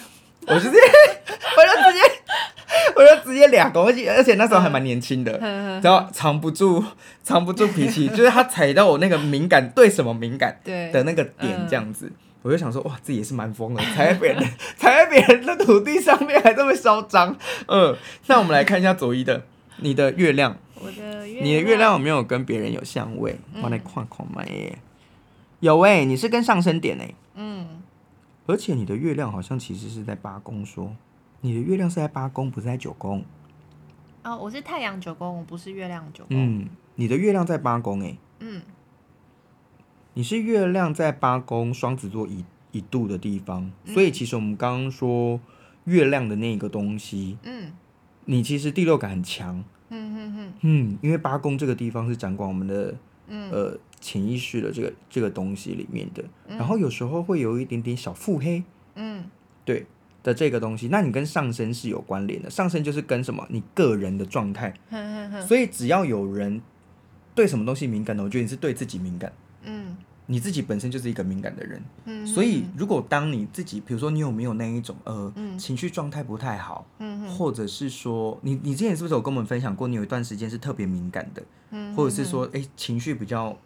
[0.46, 2.00] 我就直接，我就直接，
[2.96, 5.38] 我就直接两个，而且而且那时候还蛮年轻的，
[5.82, 6.84] 然后藏不住，
[7.22, 17.34] 藏不住脾气，就是他踩到我那个敏感，对什么敏感的那个点这样子，我就想说哇，自己也是蛮疯的，踩在别人的，踩在别人的土地上面还这么嚣张。
[17.66, 19.44] 嗯，那我们来看一下左一的，
[19.78, 20.58] 你的月亮。
[20.80, 23.38] 我的月你的月亮有没有跟别人有相位？
[23.62, 24.78] 我来看看嘛耶，
[25.60, 27.82] 有哎、欸，你是跟上升点哎、欸，嗯，
[28.46, 30.94] 而且你的月亮好像其实是在八宫，说。
[31.40, 33.22] 你的月亮是在八宫，不是在九宫。
[34.22, 36.28] 哦，我是太阳九宫，我不是月亮九宫。
[36.30, 38.62] 嗯，你的月亮在八宫哎、欸，嗯，
[40.14, 45.38] 你是月亮在八宫双子座一一度的地方，所以其实我们刚刚说
[45.84, 47.72] 月亮的那个东西，嗯，
[48.24, 49.62] 你其实第六感很强。
[49.96, 52.92] 嗯哼哼，嗯，因为八宫这个地方是掌管我们的，
[53.28, 58.64] 嗯、呃，潜意识的这个这个东西里面的，嗯、然后有时候会有一点点小腹黑，
[58.96, 59.24] 嗯，
[59.64, 59.86] 对
[60.24, 64.74] 的这个东西，那你跟上升是有关联的，上升就是跟什么你个人的状态，
[65.46, 66.60] 所以只要有人
[67.34, 69.96] 对什么东西敏感的，我觉得你是对自己敏感，嗯。
[70.26, 83.56] 你自己本身就是一个敏感的人，所以如果当你自己，比如说你有没有那一种呃、嗯、情绪状态不太好，嗯、哼或者是说你你之前是不是有跟我们分享过，你有一段时间是特别敏感的，嗯、哼或者是说哎、欸、情绪比较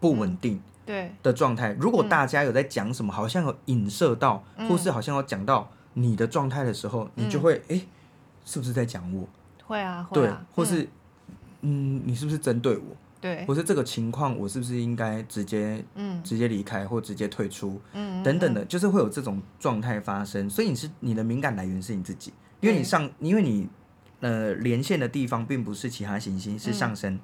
[0.00, 1.12] 不稳定，对。
[1.22, 7.88] 的状态，如果大家有在讲什么，好像有影射到，嗯、或是好像有讲到你的状态的时候，嗯、你就会哎、欸、
[8.44, 9.28] 是不是在讲我？
[9.66, 10.82] 会啊，会啊，对，或是
[11.62, 12.96] 嗯，嗯你是不是针对我？
[13.20, 20.48] 对，或是这个情况，我是不是应该直接，嗯，直接离开或直接退出，嗯，等等的，就是会有这种状态发生。
[20.48, 23.68] 所以你是你的敏感来源是你自己，因为你上，因为你
[24.20, 27.18] 呃连线的地方并不是其他行星，是上升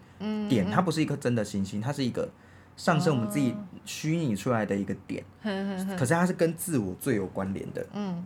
[0.48, 2.28] 点，它不是一颗真的行星，它是一个
[2.76, 3.54] 上升我们自己
[3.84, 5.24] 虚拟出来的一个点，
[5.96, 8.24] 可是它是跟自我最有关联的，嗯。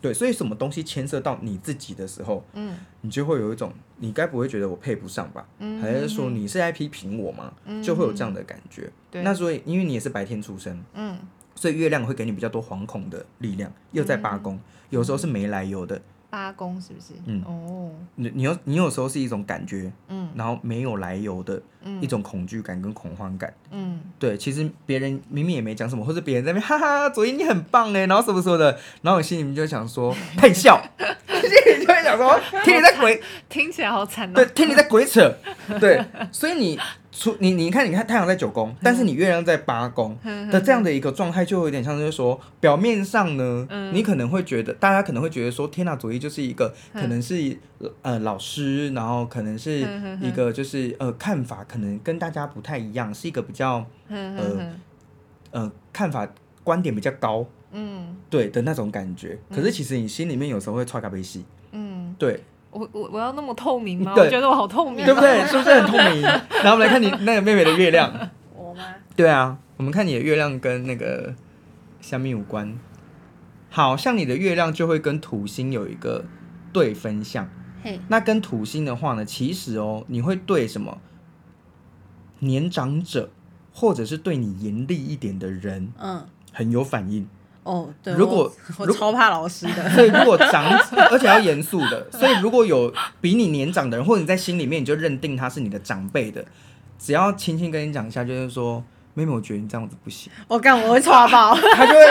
[0.00, 5.46] 对，所以什么东西牵涉到你自己的时候，嗯，你就会有一种，你该不会觉得我配不上吧？
[5.58, 7.52] 嗯，还是说你是在批评我吗？
[7.64, 8.90] 嗯，就会有这样的感觉。
[9.10, 11.18] 对，那所以因为你也是白天出生，嗯，
[11.54, 14.58] 所以月亮会给你比较多惶恐的力量，又在八宫，
[14.90, 16.00] 有时候是没来由的。
[16.30, 17.14] 八宫是不是？
[17.26, 17.42] 嗯。
[17.46, 21.60] 哦，你你有你有时候是一种感觉，嗯，然后没有来由的
[22.00, 30.80] 一种恐惧感跟恐慌感，嗯，对，其实别人明明也没讲什么，或者别人在那边哈哈，左一你很棒哎，然后什么什么的，然后我心里面就想说 配笑，
[31.28, 34.34] 心里就会想说， 听你在鬼，听起来好惨哦。
[34.34, 35.34] 对，听你在鬼扯，
[35.80, 36.78] 对，所以你
[37.18, 40.16] 出你你看你看太阳在九宫，但是你月亮在八宫
[40.52, 47.58] 的这样的一个状态，就有点像是说，表面上呢，你可能会觉得，大家可能会觉得说，天呐，佐伊就是一个可能是
[48.02, 49.80] 呃老师，然后可能是
[50.20, 54.72] 一个就是呃看法可能跟大家不太一样，是一个比较呃
[55.50, 56.28] 呃看法
[56.62, 57.44] 观点比较高。
[57.72, 61.44] 嗯，对的那种感觉，可是其实你心里面有时候会剉咖啡戏。
[61.72, 64.12] 嗯，对，我我我要那么透明吗？
[64.16, 65.44] 我觉得我好透明，对不对？
[65.46, 66.22] 是不是很透明？
[66.62, 68.12] 然后我们来看你那个妹妹的月亮。
[68.54, 68.84] 我吗？
[69.16, 71.34] 对啊，我们看你的月亮跟那个
[72.00, 72.78] 虾米有关。
[73.70, 76.24] 好像你的月亮就会跟土星有一个
[76.72, 77.48] 对分相。
[77.82, 80.98] 嘿，那跟土星的话呢，其实哦，你会对什么
[82.40, 83.30] 年长者，
[83.72, 87.28] 或者是对你严厉一点的人，嗯，很有反应。
[87.68, 90.64] 哦，对，如果我，我超怕老师的，所以如果长，
[91.10, 96.42] 而且要严肃的，所以如果有比你年长的人，或者你在心里面你就认定他是你的长辈的，
[96.98, 102.06] 只要轻轻跟你讲一下，就是说，妹妹，我觉得你这样子不行，我干，我会抓爆，他就会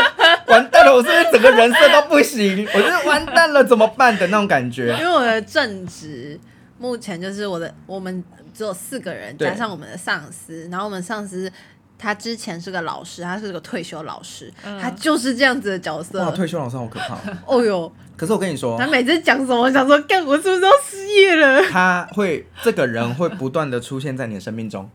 [0.49, 2.67] 完蛋了，我是不是整个人设都不行？
[2.75, 4.95] 我就是完蛋了，怎么办的那种感觉？
[4.99, 6.39] 因为我的正职
[6.77, 11.51] 目前就是我的，我们只有四个人，加上我们的上司，然后我们上司。
[11.97, 16.23] 他之前是个老师，他是个退休老师，嗯、他就是这样子的角色。
[16.23, 17.17] 哇，退休老师好可怕！
[17.47, 21.63] 哦哟，可是我跟你说，他每次讲什么，我想说，干，我是不是要失业了？
[21.63, 24.87] 他会，这个人会不断的出现在你的生命中。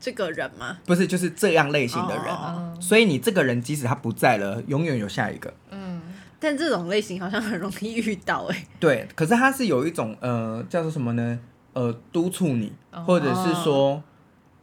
[0.00, 0.78] 这个人吗？
[0.84, 2.24] 不是，就是这样类型的人。
[2.26, 5.52] 哦、所以你这个人即使他不在了，永远有下一个。
[5.70, 6.00] 嗯，
[6.40, 8.66] 但这种类型好像很容易遇到哎。
[8.80, 11.38] 对，可是他是有一种呃，叫做什么呢？
[11.74, 12.72] 呃，督促你，
[13.06, 14.02] 或者是说，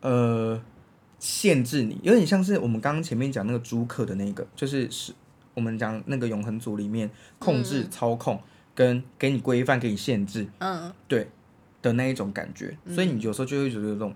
[0.02, 0.62] 哦、呃。
[1.20, 5.12] 限制你，有点像是我们刚刚前面讲那个租客的那个，就是是
[5.54, 8.40] 我们讲那个永恒组里面控制、嗯、操控
[8.76, 11.28] 跟给你规范、给你限制，嗯，对
[11.82, 14.14] 的那一种感觉，嗯、所以你有时候就会觉得这种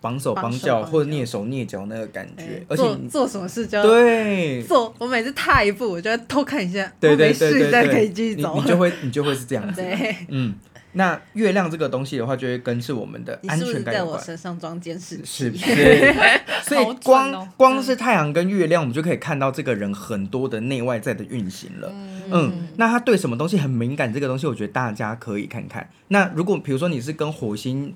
[0.00, 4.62] 绑手绑脚或者蹑手蹑脚那个感觉，欸、而且做做什么事就对。
[4.64, 9.82] 做，我每次踏一步，我就要偷看一下，对对对对对，再可以继续走，你，你就会你就会是这样子，
[10.28, 10.54] 嗯。
[10.92, 14.12] 那月亮这个东西的话，就会跟是我们的安全感有关。
[14.18, 16.14] 在我身上装监视器，是不是？
[16.62, 21.88] 所以光、哦、光是太阳跟月亮，我们就可以看到这个人很多的内外在的运行了。
[21.92, 24.12] 嗯，嗯，那他对什么东西很敏感？
[24.12, 25.88] 这个东西，我觉得大家可以看看。
[26.08, 27.94] 那如果比如说你是跟火星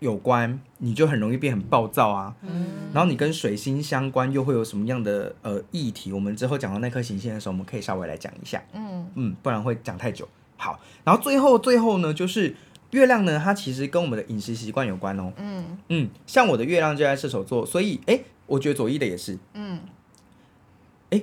[0.00, 2.34] 有关，你就很容易变很暴躁啊。
[2.42, 2.66] 嗯。
[2.92, 6.12] 然后你跟水星相关，又会有什么样的呃议题？
[6.12, 8.62] 我们之后讲到那颗行星的时候，我们可以稍微来讲一下。
[8.72, 10.26] 嗯嗯，不然会讲太久。
[10.58, 12.54] 好，然后最后最后呢，就是
[12.90, 15.32] 月亮呢，它其实跟我们的饮食习惯有关哦。
[15.36, 19.38] 嗯嗯，像我的月亮就在射手座，所以哎，我觉得左一的也是。
[19.54, 19.78] 嗯，
[21.10, 21.22] 哎，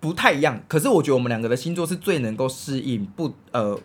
[0.00, 0.60] 不太一样。
[0.66, 3.78] 可是我觉得我们两个的星座是最能够适应不呃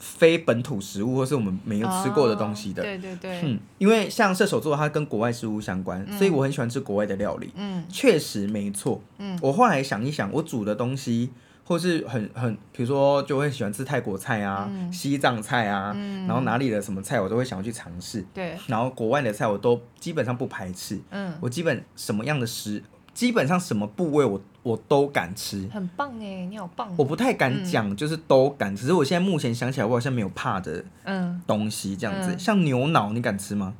[0.00, 2.82] 非本土食物或是我们没有吃过的东西的。
[2.82, 3.40] 哦、对对对。
[3.44, 7.50] 嗯，因为像射手座，它跟国外食物相关，嗯、所以我很喜欢吃国外的料理。
[7.54, 9.00] 嗯，确实没错。
[9.18, 11.30] 嗯，我后来想一想，我煮的东西。
[11.66, 18.22] 或是很很，比如说就会喜欢吃泰国菜啊、嗯、西藏菜啊，嗯、然后哪里的什么菜我都会想要去尝试。
[18.34, 21.00] 对，然后国外的菜我都基本上不排斥。
[21.10, 22.82] 嗯，我基本什么样的食，
[23.14, 25.66] 基本上什么部位我我都敢吃。
[25.72, 26.92] 很棒哎，你好棒！
[26.98, 28.76] 我不太敢讲，就是都敢。
[28.76, 32.34] 只是我现在目前想起来，我好像没有怕的嗯东西这样子。
[32.34, 33.72] 嗯、像牛脑，你敢吃吗？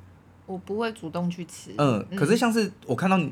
[0.47, 1.75] 我不会主动去吃。
[1.77, 3.31] 嗯，可是像是我看到你。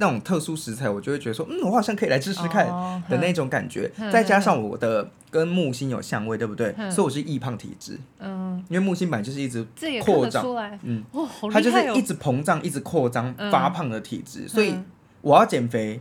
[0.00, 2.66] 那种特殊食材，我就会觉得说，嗯，我好像可以来试试看
[3.08, 3.90] 的那种感觉。
[4.12, 6.72] 再加上我的跟木星有相位，对不对？
[6.90, 7.98] 所以我是易胖体质。
[8.20, 9.66] 嗯，因为木星本来就是一直
[10.02, 10.44] 扩张，
[10.82, 11.04] 嗯，
[11.52, 14.46] 它就是一直膨胀、一直扩张、发胖的体质。
[14.48, 14.74] 所以
[15.20, 16.00] 我要减肥，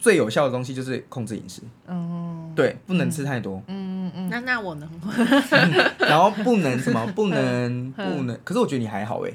[0.00, 1.62] 最有效的东西就是控制饮食。
[1.86, 3.62] 嗯，对，不能吃太多。
[3.68, 4.88] 嗯嗯嗯，那那我能？
[6.00, 7.06] 然后不能什么？
[7.14, 8.36] 不能不能？
[8.42, 9.30] 可是我觉得你还好哎，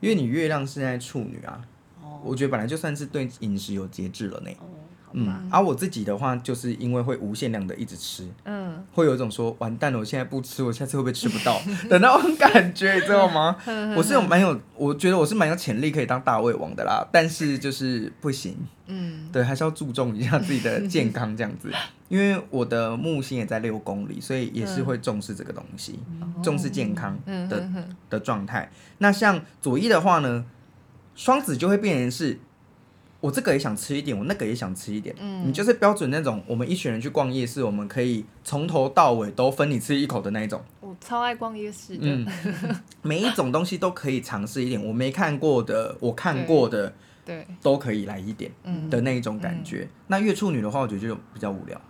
[0.00, 1.60] 因为你月亮是在处女啊。
[2.24, 4.50] 我觉得本来就算是对饮食有节制了呢。
[5.12, 13.56] 嗯，而、啊、我自己的话，就是因为会无限量的一直吃，嗯，会有一种说完蛋了，我现在不吃，我下次会不会吃不到的那种感觉，你知道吗？
[13.96, 18.56] 我是有蛮有，我觉得我是蛮有潜力可以当大胃王的啦，但是就是不行，
[18.88, 21.70] 嗯，对，还是要注重一下自己的 健康这样子，
[22.08, 27.16] 因为我的木星也在六公里，所以也是会重视这个东西，嗯、重视健康
[27.48, 27.66] 的
[28.10, 28.70] 的状态。
[28.98, 30.44] 那像左一的话呢？
[31.16, 32.38] 双子就会变成是，
[33.20, 35.16] 我这个也想吃一点，我那个也想吃一点。
[35.18, 40.62] 嗯，你就是标准那种，我们一群人去逛夜市，我们可以从头到尾都分你吃一口的那一种。
[40.80, 42.26] 我超爱逛夜市的，嗯，
[43.02, 46.92] 每一种东西都可以尝试一点，我没看过的，我看过的，
[47.24, 48.52] 对，都可以来一点
[48.90, 49.80] 的那一种感觉。
[49.80, 51.80] 嗯，那月处女的话，我觉得就比较无聊。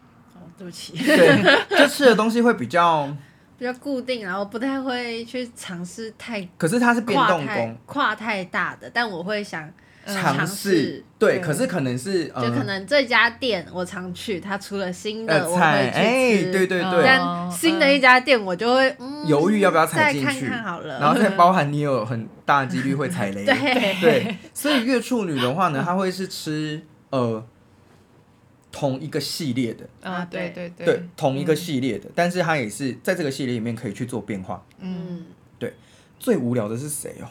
[0.57, 0.97] 对不起。
[0.97, 1.43] 对，
[1.79, 3.15] 就吃的东西会比较
[3.59, 6.47] 比较固定，然后不太会去尝试太。
[6.59, 9.71] 可是它是变动工，跨太大的，但我会想
[10.07, 11.03] 尝试。
[11.19, 15.99] 对，可是可能是就可能这家店我常去，它出了新的我会去吃。
[15.99, 17.05] 哎，对对对。
[17.05, 18.95] 但新的一家店我就会
[19.27, 21.01] 犹豫要不要踩进去，看看好了。
[21.01, 23.45] 然后再包含你有很大的几率会踩雷。
[23.47, 27.45] 对对，所以月处女的话呢，她会是吃呃。
[28.79, 29.89] 同一个系列的。
[30.03, 30.51] 啊，对。
[30.51, 31.03] 对对，对。
[31.17, 34.63] 同一个系列的，嗯、但是它也是在这个系列里面可以去做变化。
[34.81, 35.25] 嗯，
[35.59, 35.73] 对，
[36.19, 37.27] 最无聊的是谁哦？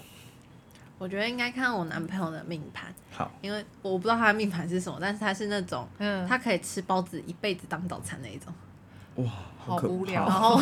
[0.97, 2.91] 我觉得应该看我男朋友的命盘。
[3.11, 8.51] 好，因为我不知道他的命盘是什么，但是他是那种，嗯，他可以吃包子一辈子当早餐那一种。
[9.15, 9.25] 哇，
[9.57, 10.23] 好无聊。
[10.23, 10.55] 然后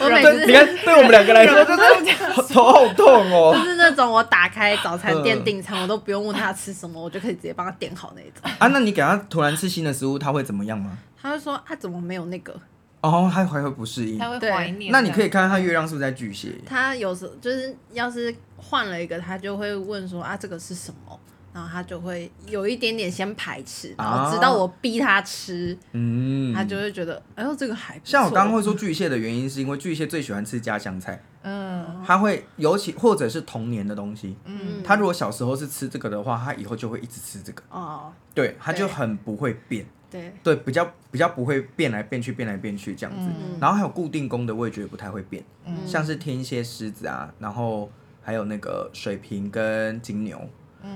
[0.00, 3.54] 我每次你看，对我们两个来说， 就是头好痛哦。
[3.56, 8.50] 就是那种我打开早餐店订餐，我都不用问他吃什么，我就可以直接帮他点好那种。
[8.58, 10.98] 啊，那你给他突然吃新的食物，他会怎么样吗？
[11.20, 12.54] 他会说他怎么没有那个？
[13.00, 14.92] 哦，他还会不适应，他会怀念。
[14.92, 16.50] 那你可以看看他月亮是不是在巨蟹。
[16.64, 21.18] 他有时候就是要是换了一个，他就会问说啊，这个是什么？
[21.52, 43.28] 然后他就会有一点点先排斥，然后直到我逼他吃，嗯，他就会觉得，哎呦，这个还像我刚刚会说巨蟹的原因，是因为巨蟹最喜欢吃家乡菜，嗯，他会尤其或者是童年的东西，嗯，他如果小时候是吃这个的话，他以后就会一直吃这个，哦，对，他就很不会变，对，对，比较比较不会变来变去，变来变去这样子，
[43.60, 45.44] 然后还有固定宫的，我也觉得不太会变，
[45.86, 47.90] 像是天蝎、狮子啊，然后
[48.22, 50.40] 还有那个水瓶跟金牛。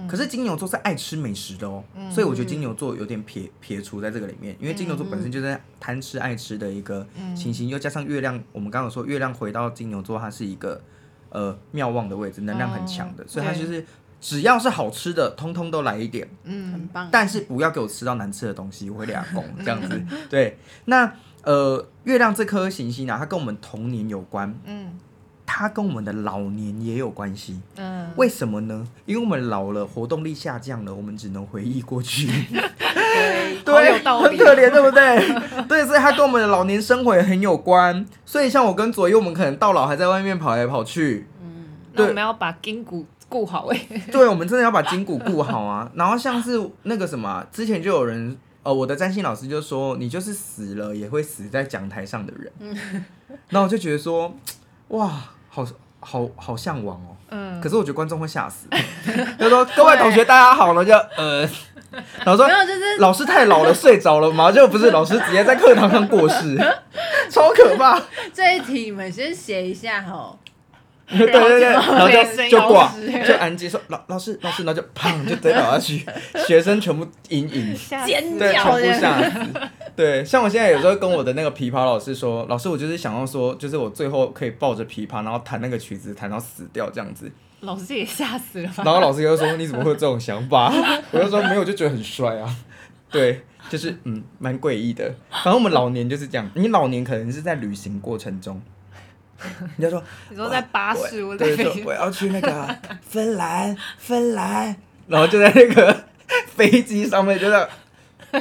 [0.08, 10.80] 可是金牛座是爱吃美食的哦，嗯、所以我觉得金牛座有点撇撇除在这个里面，因为金牛座本身就是贪吃爱吃的一个行星，嗯、又加上月亮，我们刚刚有说月亮回到金牛座，它是一个
[11.30, 13.84] 呃妙望的位置，能量很强的，哦、所以它就是
[14.20, 17.08] 只要是好吃的，通通都来一点，嗯，很棒。
[17.10, 20.02] 但是不要给我吃到难吃的东西，我会俩拱 这样子。
[20.28, 24.98] 对，那呃月亮这颗行星啊，它跟我们童年有关，嗯。
[25.46, 28.86] 它跟我们的老年也有关系，嗯，为什么呢？
[29.06, 35.64] 因为我们老了，活动力下降了，我们只能回忆过去，对，对，很可怜，对不对？
[35.68, 38.04] 对，所以它跟我们的老年生活也很有关。
[38.26, 45.90] 所以像我跟左右，我们可能到老还在外面跑来跑去，嗯，对，我们要把筋骨顾好哎， 对，我们真的要把筋骨顾好啊。
[45.94, 52.76] 然后像是那个什么，之前就有人，呃，我的占星老师就说，你就是死了也会死在讲台上的人，嗯，
[53.48, 54.34] 然后我就觉得说，
[54.88, 55.22] 哇。
[55.56, 55.66] 好
[56.00, 58.68] 好好向往哦，嗯，可是我觉得观众会吓死。
[59.38, 61.40] 他说：“各位同学，大家好了。”就呃，
[62.22, 66.56] 然后说：“没有，就是老师太老了，睡着了嘛。”就不是老师直接在课堂上过世，
[67.30, 67.98] 超可怕。
[68.34, 70.36] 这一题你们先写一下哈。
[71.08, 72.92] 对对对，然后就就挂，
[73.26, 76.04] 就安静说老老师老师，然后就砰就直接倒下去，
[76.46, 79.46] 学生全部隐隐，尖叫，全部吓死。
[79.94, 87.30] 对，像我现在有时候跟我的那个琵琶老师说，老师我就是想要说，就是我最后可以抱着琵琶，然后弹那个曲子，弹到死掉这样子。
[87.60, 88.70] 老师也吓死了。
[88.78, 90.72] 然后老师又说你怎么会有这种想法？
[91.12, 92.56] 我就说没有，就觉得很帅啊。
[93.10, 95.14] 对，就是嗯，蛮诡异的。
[95.30, 98.60] 反正我们老年就是这样，你老年可能是在旅行过程中。
[99.76, 102.76] 你就说，你说在巴士，我对，说我要去那个
[103.08, 104.74] 芬兰，芬兰，
[105.06, 106.04] 然后就在那个
[106.56, 107.68] 飞机上面就在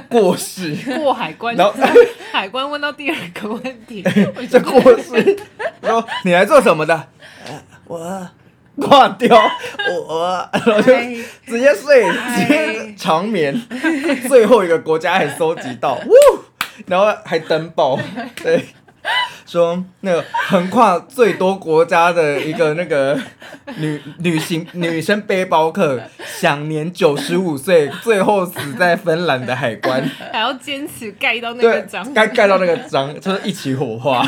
[0.09, 1.73] 过世，过海关，然后
[2.31, 4.03] 海关问到第二个问题，
[4.49, 5.37] 就过世，
[5.81, 7.07] 然后你来做什么的？
[7.85, 8.27] 我
[8.77, 9.37] 挂掉，
[10.07, 10.93] 我，然后就
[11.45, 13.55] 直接睡，直接长眠，
[14.27, 15.99] 最后一个国家还收集到，
[16.87, 17.99] 然后还登报，
[18.41, 18.65] 对。
[19.45, 23.19] 说那个横跨最多国家的一个那个
[23.77, 34.25] 女旅行女生背包客，享年九十五岁，最后死在芬兰的海关， 还要坚持盖到那个章，盖盖到那个章，就是一起火化，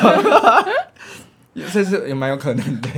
[1.73, 2.89] 这是也蛮有可能的。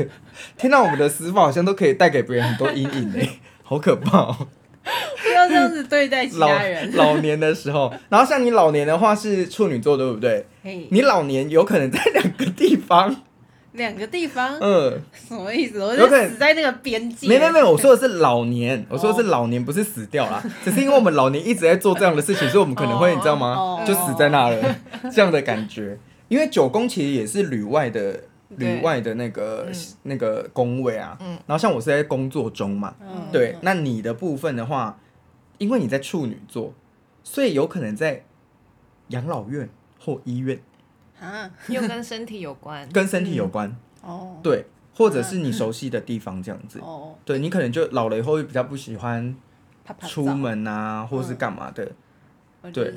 [0.57, 4.47] 听到我们的死法好像都可以带给别人很多阴影诶，好可怕哦。
[5.23, 6.95] 不 要这样子对待其他人。
[6.95, 10.45] 老，老年的时候，然后像你老年的话是处女座，对不对.
[10.89, 13.15] 你老年有可能在两个地方。
[13.73, 14.57] 两个地方？
[14.59, 15.01] 嗯。
[15.27, 15.79] 什么意思？
[15.83, 17.27] 我就死在那个边界。
[17.27, 20.41] 没没没，我说的是老年， 我说的是老年，不是死掉啦。
[20.43, 20.51] Oh.
[20.65, 23.87] 只是因为我们老年一直在做这样的事情，所以我们可能会，你知道吗？Oh.
[23.87, 24.55] 就死在那了
[25.03, 25.13] ，oh.
[25.13, 25.97] 这样的感觉。
[26.27, 28.21] 因为九宫其实也是旅外的。
[28.57, 34.97] 旅外的那个、嗯、那个宫位啊，嗯、然后像我是在工作中嘛，嗯、对，那你的部分的话，
[35.59, 36.73] 因为你在处女座，
[37.23, 38.25] 所以有可能在
[39.09, 40.59] 养老院或医院。
[41.19, 43.77] 啊， 又跟身体有关，跟身体有关、
[44.41, 46.79] 对，或者是你熟悉的地方这样子。
[46.79, 49.35] 哦，对，你可能就老了以后会比较不喜欢
[50.07, 51.91] 出门啊，或是干嘛的。
[52.73, 52.93] 对。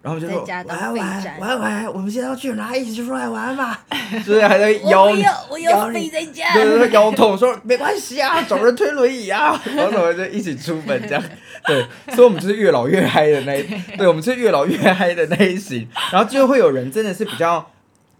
[0.00, 0.94] 然后就说玩玩
[1.40, 2.74] 玩玩，我们现在要去哪？
[2.74, 3.84] 一起出来玩吧。
[4.24, 5.06] 就是还在摇，
[5.50, 6.54] 我要飞在家。
[6.54, 9.60] 对对对，摇头说没关系啊，找人推轮椅啊。
[9.74, 11.22] 然后我们就一起出门这样。
[11.66, 11.84] 对，
[12.14, 13.62] 所以我们就是越老越嗨的那一，
[13.96, 15.86] 对，我们是越老越嗨的那一型。
[16.12, 17.70] 然后就会有人真的是比较，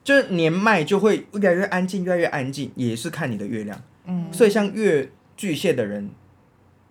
[0.03, 3.81] 就是年迈就会越来越安静，越来越安静，也是看你的月亮。
[4.07, 4.26] 嗯。
[4.33, 6.11] 所以像月巨蟹的人，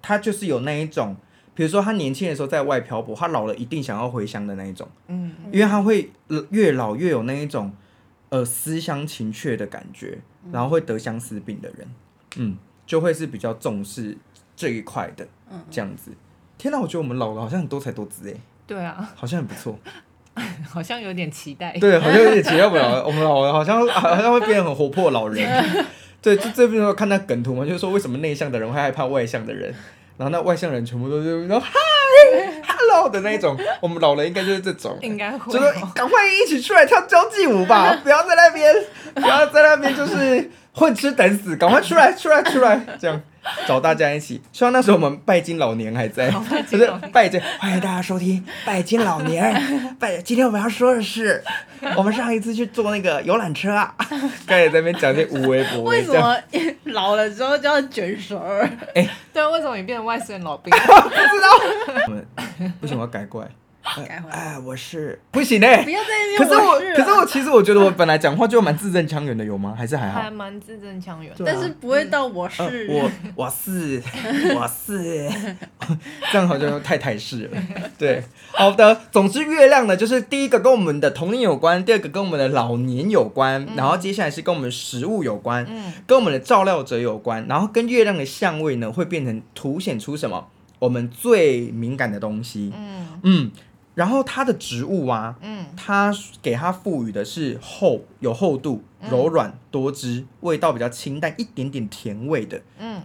[0.02, 1.18] 他就是有那一种。
[1.58, 6.12] 比如说，他年轻的时候在外漂泊，他老了一定想要回乡的那一种，嗯，因为他会
[6.52, 7.74] 越老越有那一种，
[8.30, 10.20] 呃，思乡情切的感觉，
[10.52, 11.88] 然后会得相思病的人，
[12.36, 12.56] 嗯，
[12.86, 14.16] 就会是比较重视
[14.56, 16.12] 这一块的，嗯，这样子。
[16.60, 18.36] 天哪，我觉得我们老了好像很多才多姿哎，
[18.68, 19.76] 对啊，好像很不错，
[20.70, 25.86] 好像有点期待，对，好像有点期待，我们老了，我们老了好像 好像会变得很活泼老人，
[26.22, 29.74] 对，就这边有看那梗图嘛，就是说为什么内向的人会害怕外向的人。
[30.18, 31.74] 然后那外向人全部都是然后嗨
[32.68, 38.74] ，hello 的那一种， 我们老人应该就是这种，应该会，就是赶快一起出来跳交际舞吧，不要在那边，
[39.14, 43.20] 不要在那边就是混吃等死，赶快出来，出来，出来，这样。
[43.66, 46.30] 找大家一起，希望那时候我们拜金老年还在，
[46.70, 47.42] 就是拜金。
[47.58, 49.56] 欢迎大家收听拜金老年。
[49.98, 51.42] 拜，今天我们要说的是，
[51.96, 53.96] 我们上一次去坐那个游览车啊，
[54.46, 55.84] 刚才在那边讲些无微博。
[55.84, 56.38] 为什么
[56.84, 58.70] 老了之后就要卷舌儿？
[58.94, 60.70] 哎、欸，对啊，为什么你变成外星人老兵？
[60.78, 62.06] 不知道。
[62.06, 62.28] 我们
[62.82, 63.50] 为什么要改过来？
[64.08, 65.84] 哎，哎，我是不行嘞！
[65.84, 66.50] 不要在那边。
[66.50, 69.74] 可是我，可是我，其实我觉得我本来讲话就蛮字正腔圆的，有吗？
[69.78, 70.22] 还是还好？
[70.22, 72.88] 还蛮字正腔圆，但是不会到我是。
[72.90, 74.02] 我我是
[74.56, 75.30] 我 是，
[76.32, 77.58] 这样好像太台式了。
[77.98, 79.00] 对，好的。
[79.12, 85.66] 总之，月亮呢，就是第一个跟我们的童年有关，第二个跟我们的老年有关，然后接下来是跟我们食物有关，
[86.06, 90.48] 跟我们的照料者有关，然后跟月亮的相位呢，会变成凸显出什么？
[90.80, 92.72] 我们最敏感的东西。
[92.76, 93.52] 嗯嗯。
[93.98, 103.02] 然后它的植物啊，嗯，它给它赋予的是厚，有厚度、柔软、多汁，味道比较清淡，一点点甜味的，嗯，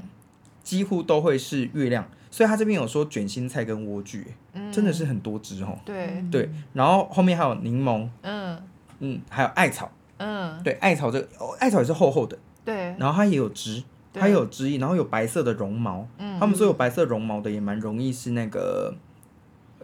[0.63, 2.07] 几乎都会是月亮。
[2.31, 4.23] 所以它这边有说卷心菜跟莴苣，
[4.53, 5.79] 嗯，真的是很多汁哦。
[5.83, 6.23] 对。
[6.31, 8.63] 对，然后后面还有柠檬，嗯。
[8.99, 11.27] 嗯，还有艾草，嗯，对，艾草这个
[11.59, 13.83] 艾草也是厚厚的，对，然后它也有汁，
[14.13, 18.95] 它也有汁液，然后有白色的绒毛，嗯，他们说有白色绒毛的也蛮容易是那个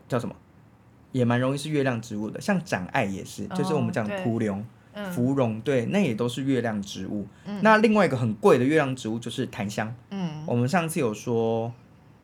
[0.06, 0.34] 叫什么？
[1.12, 4.64] 也蛮容易是月亮植物的，像掌艾也是，就是我们讲的蒲龙、
[5.14, 7.26] 芙蓉，对，那也都是月亮植物。
[7.46, 9.94] 嗯、那另外一个很贵的月亮植物就是檀香。
[10.10, 11.72] 嗯，我们上次有说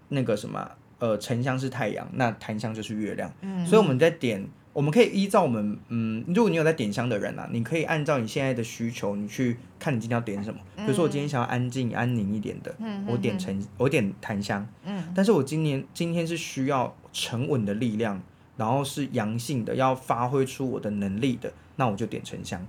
[0.09, 3.33] 那个什么，呃，沉香是太阳，那檀香就是月亮。
[3.41, 10.61] 嗯，所以我们在点，我们可以依照我们，嗯，如果你有在点香的人啊，你可以按照你现在的需求，你去看你今天要点什么。
[10.77, 14.67] 比如说我今天想要安静、安宁一点的，嗯、我点沉，我点檀香。
[14.85, 18.21] 嗯，但是我今年今天是需要沉稳的力量。
[18.57, 22.65] 然后是阳性的，要发挥出我的能力的，那我就点沉香。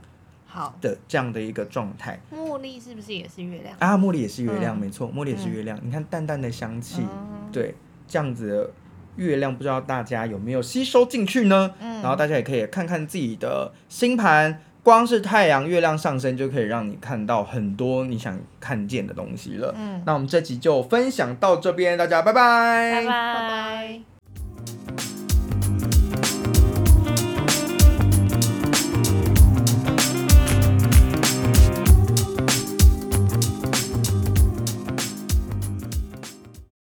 [0.47, 2.17] 好的，这样的一个状态。
[2.33, 3.97] 茉莉是不是也是月亮啊？
[3.97, 5.77] 茉莉也是月亮，嗯、没错，茉莉也是月亮。
[5.79, 7.75] 嗯、你看淡淡的香气，嗯、对，
[8.07, 8.71] 这样子的
[9.17, 11.73] 月亮，不知道大家有没有吸收进去呢？
[11.81, 19.75] 嗯、然后大家也可以看看自己的星盘，光是太阳、月亮上升就可以让你看到很多你想看见的东西了。
[19.77, 24.14] 嗯，那我们这集就分享到这边，大家拜拜，拜拜。